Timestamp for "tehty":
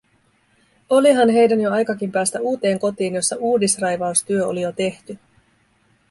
4.71-5.19